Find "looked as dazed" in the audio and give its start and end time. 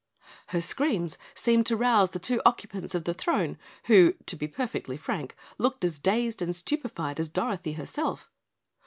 5.59-6.41